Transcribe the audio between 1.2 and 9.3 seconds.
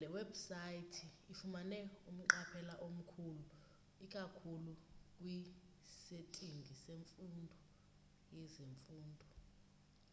ifumane umqaphela omkhulu ikakhulu kwisetingi yezemfundo